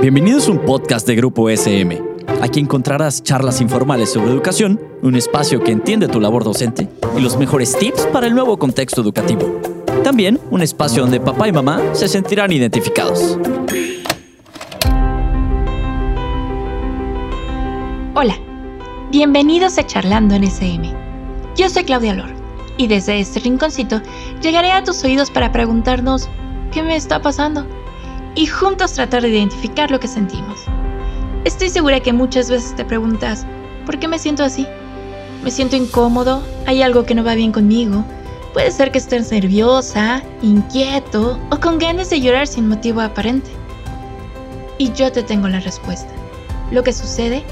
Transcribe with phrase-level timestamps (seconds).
[0.00, 2.02] Bienvenidos a un podcast de Grupo SM.
[2.40, 7.36] Aquí encontrarás charlas informales sobre educación, un espacio que entiende tu labor docente y los
[7.36, 9.60] mejores tips para el nuevo contexto educativo.
[10.02, 13.38] También un espacio donde papá y mamá se sentirán identificados.
[18.14, 18.36] Hola,
[19.10, 20.92] bienvenidos a Charlando en SM.
[21.56, 22.30] Yo soy Claudia Lor
[22.78, 24.00] y desde este rinconcito
[24.40, 26.28] llegaré a tus oídos para preguntarnos
[26.72, 27.66] ¿qué me está pasando?
[28.34, 30.60] Y juntos tratar de identificar lo que sentimos.
[31.44, 33.46] Estoy segura que muchas veces te preguntas,
[33.84, 34.66] ¿por qué me siento así?
[35.42, 36.42] ¿Me siento incómodo?
[36.66, 38.04] ¿Hay algo que no va bien conmigo?
[38.52, 43.50] Puede ser que estés nerviosa, inquieto o con ganas de llorar sin motivo aparente.
[44.78, 46.12] Y yo te tengo la respuesta.
[46.70, 47.42] Lo que sucede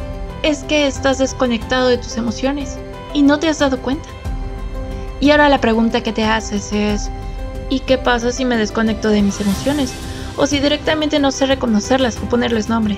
[0.42, 2.78] es que estás desconectado de tus emociones
[3.12, 4.08] y no te has dado cuenta.
[5.20, 7.10] Y ahora la pregunta que te haces es,
[7.68, 9.92] ¿y qué pasa si me desconecto de mis emociones?
[10.40, 12.96] O si directamente no sé reconocerlas o ponerles nombre.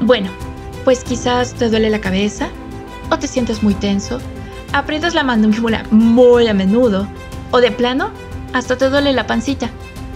[0.00, 0.30] Bueno,
[0.84, 2.48] pues quizás te duele la cabeza
[3.08, 4.18] o te sientes muy tenso,
[4.72, 7.06] aprietas la mandíbula muy a menudo
[7.52, 8.10] o de plano
[8.52, 9.70] hasta te duele la pancita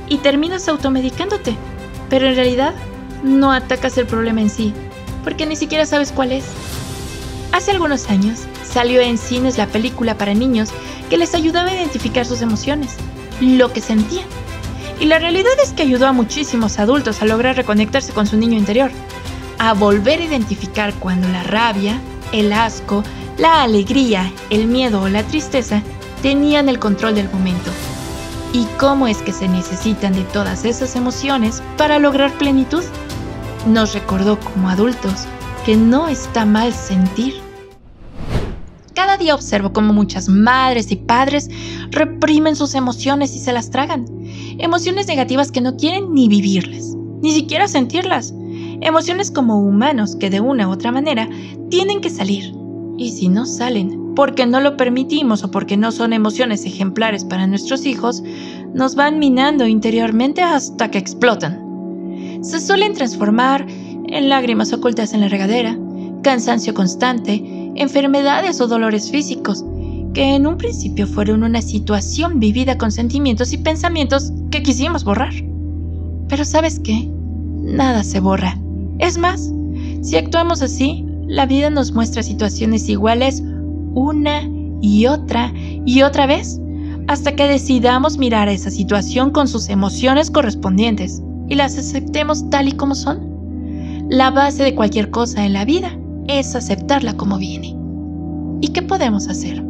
[0.09, 1.55] y terminas automedicándote,
[2.09, 2.75] pero en realidad
[3.23, 4.75] no atacas el problema en sí,
[5.23, 6.47] porque ni siquiera sabes cuál es.
[7.53, 10.71] Hace algunos años salió en cines la película para niños
[11.11, 12.97] que les ayudaba a identificar sus emociones,
[13.41, 14.27] lo que sentían
[15.01, 18.59] y la realidad es que ayudó a muchísimos adultos a lograr reconectarse con su niño
[18.59, 18.91] interior,
[19.59, 21.99] a volver a identificar cuando la rabia,
[22.33, 23.03] el asco,
[23.39, 25.83] la alegría, el miedo o la tristeza
[26.23, 27.71] tenían el control del momento.
[28.53, 32.85] ¿Y cómo es que se necesitan de todas esas emociones para lograr plenitud?
[33.67, 35.27] Nos recordó como adultos
[35.65, 37.41] que no está mal sentir.
[39.01, 41.49] Cada día observo cómo muchas madres y padres
[41.91, 44.05] reprimen sus emociones y se las tragan
[44.59, 48.35] Emociones negativas que no quieren ni vivirlas, ni siquiera sentirlas.
[48.83, 51.31] Emociones como humanos que de una u otra manera
[51.71, 52.53] tienen que salir.
[52.99, 57.47] Y si no salen, porque no lo permitimos o porque no son emociones ejemplares para
[57.47, 58.23] nuestros hijos,
[58.75, 61.59] nos van minando interiormente hasta que explotan.
[62.43, 65.79] Se suelen transformar en lágrimas ocultas en la regadera,
[66.23, 69.65] cansancio constante, enfermedades o dolores físicos,
[70.15, 75.33] que en un principio fueron una situación vivida con sentimientos y pensamientos que quisimos borrar.
[76.29, 77.09] Pero sabes qué?
[77.63, 78.59] Nada se borra.
[78.99, 79.53] Es más,
[80.03, 83.43] si actuamos así, la vida nos muestra situaciones iguales
[83.95, 84.43] una
[84.81, 86.61] y otra y otra vez,
[87.07, 92.69] hasta que decidamos mirar a esa situación con sus emociones correspondientes y las aceptemos tal
[92.69, 93.29] y como son.
[94.09, 95.97] La base de cualquier cosa en la vida
[96.29, 97.77] es aceptarla como viene.
[98.61, 99.63] ¿Y qué podemos hacer?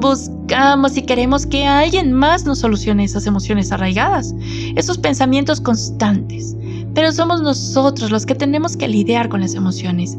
[0.00, 4.34] Buscamos y queremos que alguien más nos solucione esas emociones arraigadas,
[4.76, 6.56] esos pensamientos constantes.
[6.94, 10.18] Pero somos nosotros los que tenemos que lidiar con las emociones,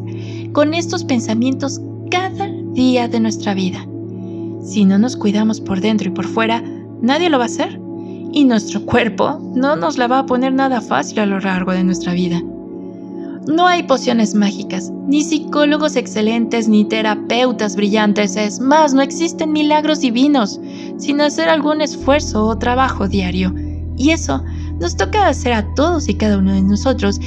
[0.54, 1.80] con estos pensamientos
[2.10, 3.86] cada día de nuestra vida.
[4.64, 6.64] Si no nos cuidamos por dentro y por fuera,
[7.02, 7.80] nadie lo va a hacer.
[8.32, 11.84] Y nuestro cuerpo no nos la va a poner nada fácil a lo largo de
[11.84, 12.42] nuestra vida.
[13.48, 18.36] No hay pociones mágicas, ni psicólogos excelentes, ni terapeutas brillantes.
[18.36, 20.60] Es más, no existen milagros divinos
[20.98, 23.54] sin hacer algún esfuerzo o trabajo diario.
[23.98, 24.44] Y eso
[24.80, 27.20] nos toca hacer a todos y cada uno de nosotros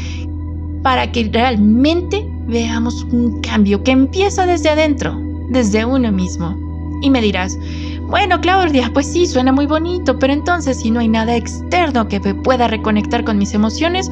[0.83, 5.17] para que realmente veamos un cambio que empieza desde adentro,
[5.51, 6.57] desde uno mismo.
[7.01, 7.57] Y me dirás,
[8.09, 12.19] bueno, Claudia, pues sí, suena muy bonito, pero entonces si no hay nada externo que
[12.19, 14.11] me pueda reconectar con mis emociones,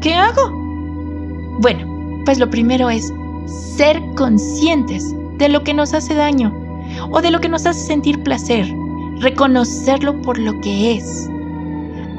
[0.00, 0.63] ¿qué hago?
[1.60, 3.12] Bueno, pues lo primero es
[3.46, 6.52] ser conscientes de lo que nos hace daño
[7.10, 8.66] o de lo que nos hace sentir placer,
[9.20, 11.28] reconocerlo por lo que es,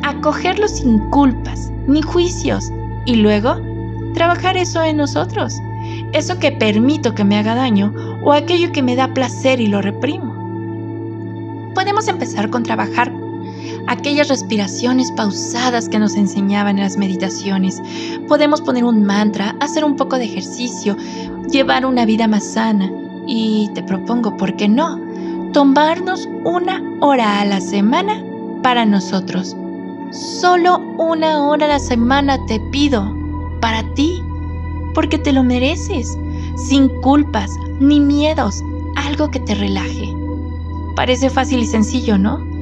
[0.04, 2.72] acogerlo sin culpas ni juicios
[3.06, 3.58] y luego
[4.14, 5.56] trabajar eso en nosotros,
[6.14, 9.82] eso que permito que me haga daño o aquello que me da placer y lo
[9.82, 10.34] reprimo.
[11.74, 13.12] Podemos empezar con trabajar
[13.88, 17.82] aquellas respiraciones pausadas que nos enseñaban en las meditaciones.
[18.28, 20.96] Podemos poner un mantra, hacer un poco de ejercicio,
[21.50, 22.92] llevar una vida más sana.
[23.28, 25.00] Y te propongo, ¿por qué no?
[25.54, 28.24] Tomarnos una hora a la semana
[28.62, 29.56] para nosotros.
[30.12, 33.16] Solo una hora a la semana te pido,
[33.62, 34.22] para ti,
[34.94, 36.18] porque te lo mereces,
[36.56, 38.64] sin culpas ni miedos,
[38.96, 40.14] algo que te relaje.
[40.96, 42.55] Parece fácil y sencillo, ¿no?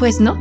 [0.00, 0.34] Pues no.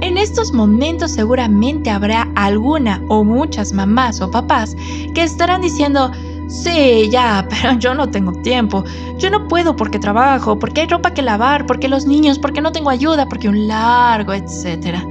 [0.00, 4.76] En estos momentos seguramente habrá alguna o muchas mamás o papás
[5.12, 6.12] que estarán diciendo,
[6.46, 8.84] sí, ya, pero yo no tengo tiempo,
[9.18, 12.70] yo no puedo porque trabajo, porque hay ropa que lavar, porque los niños, porque no
[12.70, 15.04] tengo ayuda, porque un largo, etcétera.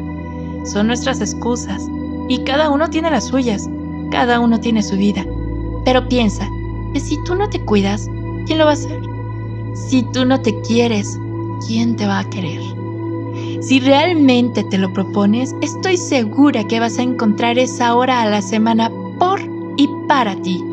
[0.63, 1.85] Son nuestras excusas
[2.29, 3.69] y cada uno tiene las suyas,
[4.09, 5.25] cada uno tiene su vida.
[5.83, 6.47] Pero piensa
[6.94, 8.07] que si tú no te cuidas,
[8.45, 9.01] ¿quién lo va a hacer?
[9.73, 11.19] Si tú no te quieres,
[11.67, 12.81] ¿quién te va a querer?
[13.61, 18.41] Si realmente te lo propones, estoy segura que vas a encontrar esa hora a la
[18.41, 19.39] semana por
[19.77, 20.63] y para ti,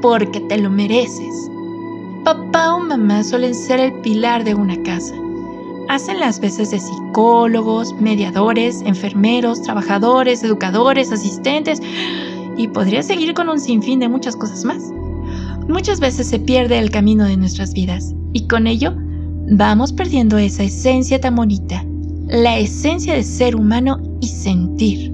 [0.00, 1.50] porque te lo mereces.
[2.24, 5.12] Papá o mamá suelen ser el pilar de una casa.
[5.88, 11.82] Hacen las veces de psicólogos, mediadores, enfermeros, trabajadores, educadores, asistentes
[12.56, 14.92] y podría seguir con un sinfín de muchas cosas más.
[15.68, 18.94] Muchas veces se pierde el camino de nuestras vidas y con ello
[19.50, 21.84] vamos perdiendo esa esencia tan bonita,
[22.30, 25.12] la esencia de ser humano y sentir.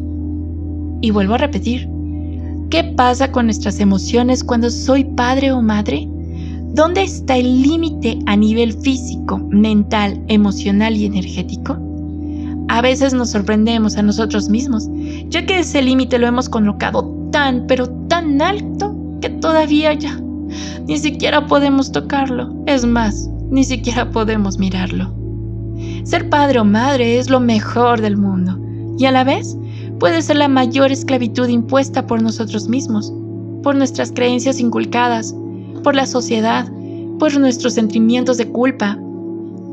[1.00, 1.88] Y vuelvo a repetir,
[2.70, 6.06] ¿qué pasa con nuestras emociones cuando soy padre o madre?
[6.74, 11.78] ¿Dónde está el límite a nivel físico, mental, emocional y energético?
[12.68, 14.88] A veces nos sorprendemos a nosotros mismos,
[15.28, 20.20] ya que ese límite lo hemos colocado tan, pero tan alto que todavía ya
[20.86, 22.54] ni siquiera podemos tocarlo.
[22.66, 25.15] Es más, ni siquiera podemos mirarlo.
[26.06, 28.56] Ser padre o madre es lo mejor del mundo
[28.96, 29.58] y a la vez
[29.98, 33.12] puede ser la mayor esclavitud impuesta por nosotros mismos,
[33.64, 35.34] por nuestras creencias inculcadas,
[35.82, 36.64] por la sociedad,
[37.18, 38.96] por nuestros sentimientos de culpa,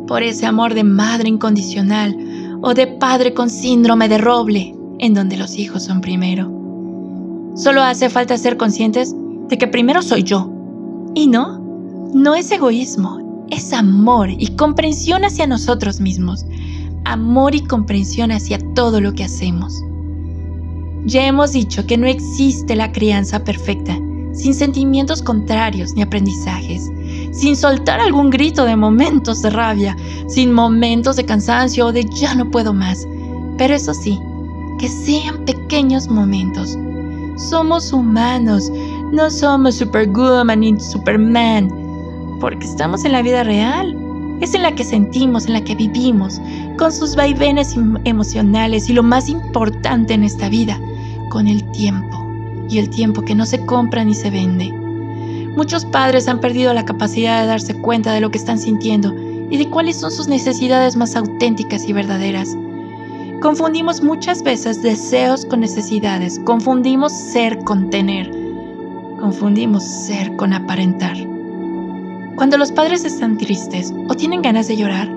[0.08, 2.18] por ese amor de madre incondicional
[2.64, 6.52] o de padre con síndrome de roble, en donde los hijos son primero.
[7.54, 9.16] Solo hace falta ser conscientes
[9.50, 10.52] de que primero soy yo.
[11.14, 11.60] Y no,
[12.12, 16.46] no es egoísmo, es amor y comprensión hacia nosotros mismos,
[17.06, 19.84] amor y comprensión hacia todo lo que hacemos.
[21.06, 23.98] Ya hemos dicho que no existe la crianza perfecta,
[24.34, 26.90] sin sentimientos contrarios ni aprendizajes,
[27.32, 29.96] sin soltar algún grito de momentos de rabia,
[30.28, 33.06] sin momentos de cansancio o de ya no puedo más.
[33.58, 34.20] Pero eso sí,
[34.80, 36.78] que sean pequeños momentos.
[37.36, 38.72] Somos humanos,
[39.12, 41.70] no somos Superwoman ni Superman,
[42.40, 43.98] porque estamos en la vida real.
[44.42, 46.42] Es en la que sentimos, en la que vivimos,
[46.78, 50.80] con sus vaivenes emocionales y lo más importante en esta vida,
[51.30, 52.28] con el tiempo
[52.70, 54.72] y el tiempo que no se compra ni se vende.
[55.56, 59.14] Muchos padres han perdido la capacidad de darse cuenta de lo que están sintiendo
[59.50, 62.58] y de cuáles son sus necesidades más auténticas y verdaderas.
[63.42, 68.32] Confundimos muchas veces deseos con necesidades, confundimos ser con tener,
[69.20, 71.33] confundimos ser con aparentar.
[72.36, 75.08] Cuando los padres están tristes o tienen ganas de llorar,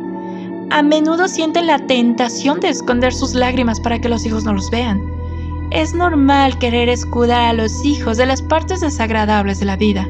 [0.70, 4.70] a menudo sienten la tentación de esconder sus lágrimas para que los hijos no los
[4.70, 5.00] vean.
[5.70, 10.06] Es normal querer escudar a los hijos de las partes desagradables de la vida,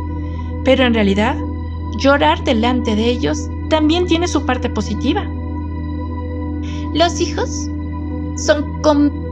[0.64, 1.36] pero en realidad,
[1.98, 5.24] llorar delante de ellos también tiene su parte positiva.
[6.92, 7.68] Los hijos
[8.36, 9.25] son completamente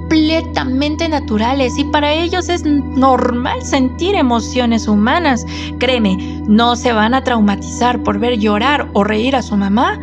[1.09, 5.47] naturales y para ellos es normal sentir emociones humanas.
[5.79, 9.99] Créeme, no se van a traumatizar por ver llorar o reír a su mamá.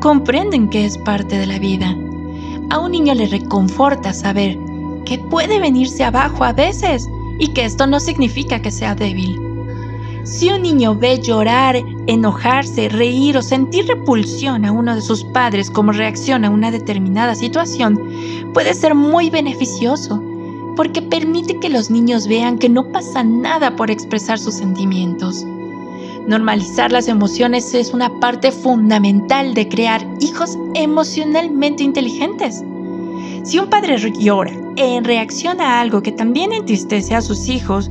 [0.00, 1.96] Comprenden que es parte de la vida.
[2.70, 4.58] A un niño le reconforta saber
[5.04, 7.08] que puede venirse abajo a veces
[7.38, 9.40] y que esto no significa que sea débil.
[10.24, 11.76] Si un niño ve llorar,
[12.06, 17.34] enojarse, reír o sentir repulsión a uno de sus padres como reacción a una determinada
[17.34, 18.00] situación,
[18.54, 20.22] puede ser muy beneficioso,
[20.76, 25.44] porque permite que los niños vean que no pasa nada por expresar sus sentimientos.
[26.26, 32.64] Normalizar las emociones es una parte fundamental de crear hijos emocionalmente inteligentes.
[33.44, 37.90] Si un padre llora en reacción a algo que también entristece a sus hijos,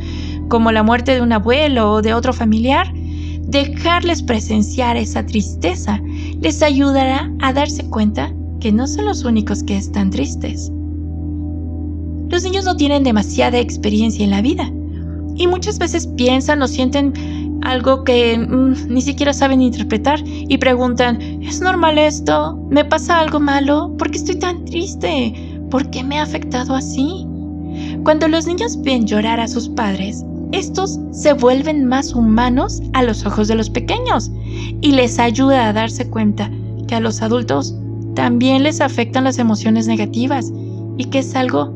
[0.49, 2.93] como la muerte de un abuelo o de otro familiar,
[3.47, 6.01] dejarles presenciar esa tristeza
[6.41, 10.71] les ayudará a darse cuenta que no son los únicos que están tristes.
[12.29, 14.71] Los niños no tienen demasiada experiencia en la vida
[15.35, 17.13] y muchas veces piensan o sienten
[17.63, 22.57] algo que mm, ni siquiera saben interpretar y preguntan, ¿es normal esto?
[22.69, 23.95] ¿Me pasa algo malo?
[23.97, 25.33] ¿Por qué estoy tan triste?
[25.69, 27.25] ¿Por qué me ha afectado así?
[28.03, 33.25] Cuando los niños ven llorar a sus padres, estos se vuelven más humanos a los
[33.25, 34.31] ojos de los pequeños
[34.81, 36.51] y les ayuda a darse cuenta
[36.87, 37.75] que a los adultos
[38.15, 40.51] también les afectan las emociones negativas
[40.97, 41.73] y que es algo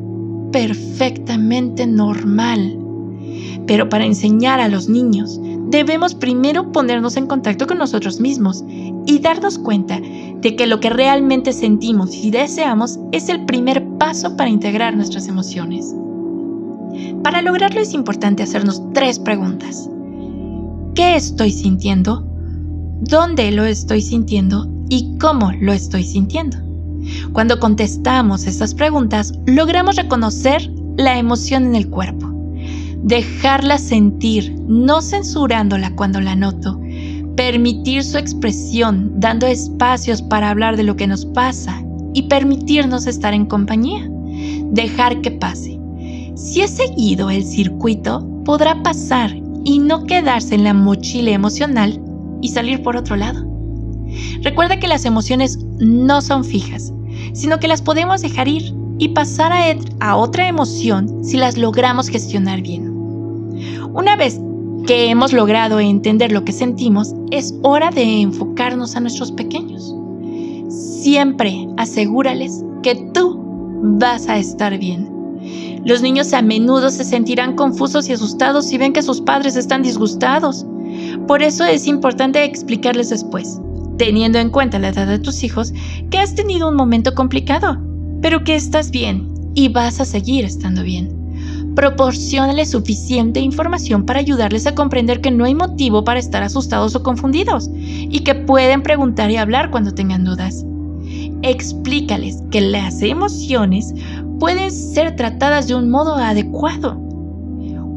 [0.51, 2.77] perfectamente normal.
[3.67, 8.63] Pero para enseñar a los niños debemos primero ponernos en contacto con nosotros mismos
[9.05, 14.35] y darnos cuenta de que lo que realmente sentimos y deseamos es el primer paso
[14.35, 15.93] para integrar nuestras emociones.
[17.23, 19.89] Para lograrlo es importante hacernos tres preguntas.
[20.95, 22.25] ¿Qué estoy sintiendo?
[23.01, 24.67] ¿Dónde lo estoy sintiendo?
[24.89, 26.57] ¿Y cómo lo estoy sintiendo?
[27.33, 32.27] Cuando contestamos estas preguntas, logramos reconocer la emoción en el cuerpo.
[33.03, 36.79] Dejarla sentir, no censurándola cuando la noto.
[37.35, 41.81] Permitir su expresión, dando espacios para hablar de lo que nos pasa
[42.13, 44.09] y permitirnos estar en compañía.
[44.71, 45.78] Dejar que pase.
[46.39, 52.01] Si es seguido el circuito, podrá pasar y no quedarse en la mochila emocional
[52.41, 53.45] y salir por otro lado.
[54.41, 56.93] Recuerda que las emociones no son fijas,
[57.33, 59.65] sino que las podemos dejar ir y pasar a,
[59.99, 62.89] a, otra emoción si las logramos gestionar bien.
[63.93, 64.39] Una vez
[64.87, 69.93] que hemos logrado entender lo que sentimos, es hora de enfocarnos a nuestros pequeños.
[70.69, 73.37] Siempre asegúrales que tú
[73.83, 75.18] vas a estar bien.
[75.85, 79.81] Los niños a menudo se sentirán confusos y asustados si ven que sus padres están
[79.81, 80.65] disgustados.
[81.27, 83.59] Por eso es importante explicarles después,
[83.97, 85.73] teniendo en cuenta la edad de tus hijos,
[86.09, 87.77] que has tenido un momento complicado,
[88.21, 91.15] pero que estás bien y vas a seguir estando bien.
[91.75, 97.03] Proporcionale suficiente información para ayudarles a comprender que no hay motivo para estar asustados o
[97.03, 100.65] confundidos y que pueden preguntar y hablar cuando tengan dudas.
[101.41, 103.93] Explícales que las emociones
[104.39, 106.99] pueden ser tratadas de un modo adecuado.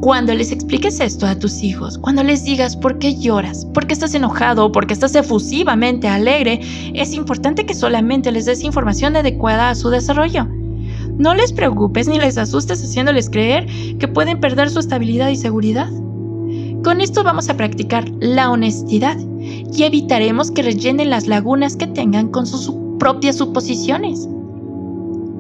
[0.01, 3.95] Cuando les expliques esto a tus hijos, cuando les digas por qué lloras, por qué
[3.95, 6.61] estás enojado o por qué estás efusivamente alegre,
[6.93, 10.49] es importante que solamente les des información adecuada a su desarrollo.
[11.19, 13.67] No les preocupes ni les asustes haciéndoles creer
[14.01, 15.89] que pueden perder su estabilidad y seguridad.
[16.83, 22.29] Con esto vamos a practicar la honestidad y evitaremos que rellenen las lagunas que tengan
[22.29, 24.29] con sus propias suposiciones.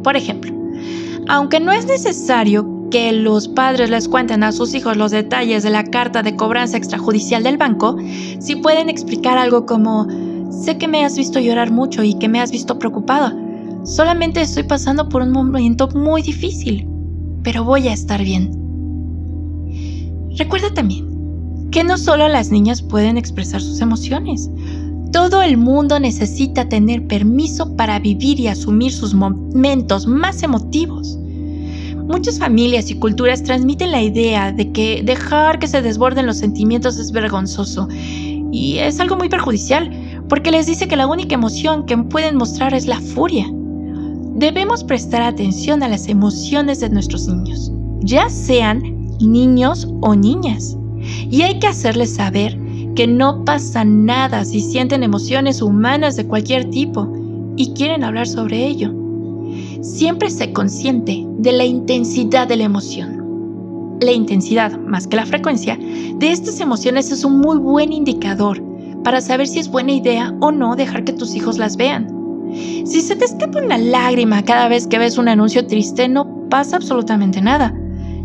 [0.04, 0.61] Por ejemplo,
[1.28, 5.70] aunque no es necesario que los padres les cuenten a sus hijos los detalles de
[5.70, 7.96] la carta de cobranza extrajudicial del banco,
[8.38, 10.06] si pueden explicar algo como,
[10.50, 13.32] sé que me has visto llorar mucho y que me has visto preocupado,
[13.84, 16.86] solamente estoy pasando por un momento muy difícil,
[17.42, 18.50] pero voy a estar bien.
[20.36, 21.12] Recuerda también
[21.70, 24.50] que no solo las niñas pueden expresar sus emociones,
[25.12, 31.18] todo el mundo necesita tener permiso para vivir y asumir sus momentos más emotivos.
[32.08, 36.98] Muchas familias y culturas transmiten la idea de que dejar que se desborden los sentimientos
[36.98, 39.90] es vergonzoso y es algo muy perjudicial
[40.28, 43.46] porque les dice que la única emoción que pueden mostrar es la furia.
[44.34, 48.82] Debemos prestar atención a las emociones de nuestros niños, ya sean
[49.20, 50.76] niños o niñas,
[51.30, 52.58] y hay que hacerles saber
[52.94, 57.10] que no pasa nada si sienten emociones humanas de cualquier tipo
[57.56, 58.92] y quieren hablar sobre ello.
[59.80, 63.98] Siempre sé consciente de la intensidad de la emoción.
[64.00, 65.78] La intensidad, más que la frecuencia,
[66.16, 68.62] de estas emociones es un muy buen indicador
[69.04, 72.08] para saber si es buena idea o no dejar que tus hijos las vean.
[72.52, 76.76] Si se te escapa una lágrima cada vez que ves un anuncio triste, no pasa
[76.76, 77.74] absolutamente nada.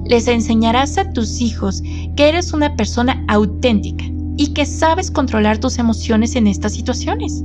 [0.06, 1.82] Les enseñarás a tus hijos
[2.16, 4.04] que eres una persona auténtica
[4.38, 7.44] y que sabes controlar tus emociones en estas situaciones.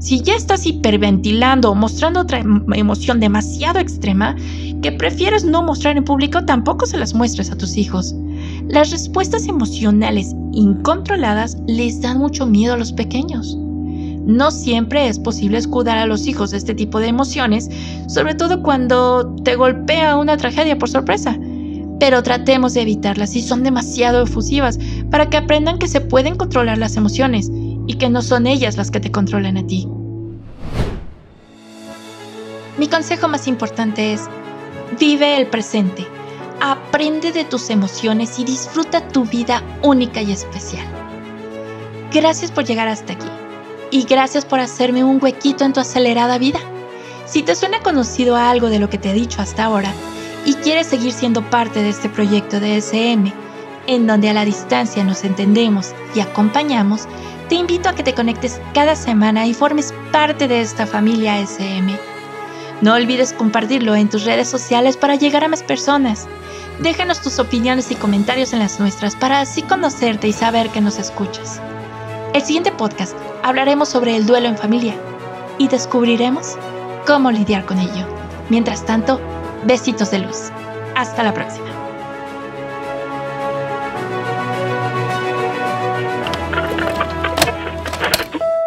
[0.00, 4.36] Si ya estás hiperventilando o mostrando otra em, emoción demasiado extrema
[4.82, 8.14] que prefieres no mostrar en público, tampoco se las muestres a tus hijos.
[8.68, 13.56] Las respuestas emocionales incontroladas les dan mucho miedo a los pequeños.
[14.26, 17.70] No siempre es posible escudar a los hijos de este tipo de emociones,
[18.08, 21.38] sobre todo cuando te golpea una tragedia por sorpresa
[21.98, 24.78] pero tratemos de evitarlas si son demasiado efusivas
[25.10, 27.50] para que aprendan que se pueden controlar las emociones
[27.86, 29.88] y que no son ellas las que te controlan a ti.
[32.78, 34.28] Mi consejo más importante es,
[35.00, 36.06] vive el presente,
[36.60, 40.86] aprende de tus emociones y disfruta tu vida única y especial.
[42.12, 43.28] Gracias por llegar hasta aquí
[43.90, 46.60] y gracias por hacerme un huequito en tu acelerada vida.
[47.24, 49.92] Si te suena conocido algo de lo que te he dicho hasta ahora,
[50.44, 53.32] y quieres seguir siendo parte de este proyecto de SM,
[53.86, 57.06] en donde a la distancia nos entendemos y acompañamos,
[57.48, 61.96] te invito a que te conectes cada semana y formes parte de esta familia SM.
[62.82, 66.26] No olvides compartirlo en tus redes sociales para llegar a más personas.
[66.80, 70.98] Déjanos tus opiniones y comentarios en las nuestras para así conocerte y saber que nos
[70.98, 71.60] escuchas.
[72.34, 74.94] El siguiente podcast hablaremos sobre el duelo en familia
[75.58, 76.56] y descubriremos
[77.06, 78.06] cómo lidiar con ello.
[78.50, 79.20] Mientras tanto,
[79.66, 80.50] Besitos de luz.
[80.94, 81.75] Hasta la próxima.